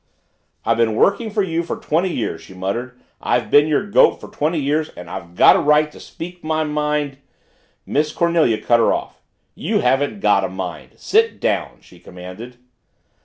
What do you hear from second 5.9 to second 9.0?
to speak my mind" Miss Cornelia cut her